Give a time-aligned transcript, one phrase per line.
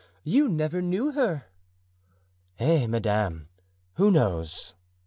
[0.23, 1.43] You never knew her."
[2.57, 3.49] "Eh, madame,
[3.97, 4.73] who knows?"